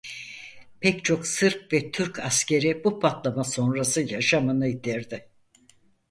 Pek 0.81 1.05
çok 1.05 1.27
Sırp 1.27 1.73
ve 1.73 1.91
Türk 1.91 2.19
askeri 2.19 2.83
bu 2.83 2.99
patlama 2.99 3.43
sonrası 3.43 4.01
yaşamını 4.13 4.67
yitirdi. 4.67 5.29